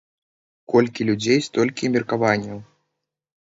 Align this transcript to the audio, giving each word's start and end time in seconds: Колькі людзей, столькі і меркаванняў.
Колькі 0.75 1.07
людзей, 1.09 1.45
столькі 1.49 1.83
і 1.89 1.93
меркаванняў. 1.99 2.59